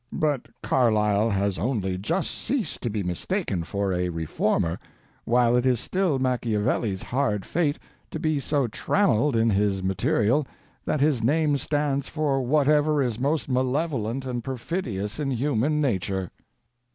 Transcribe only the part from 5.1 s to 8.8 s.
while it is still Machiavelli's hard fate to be so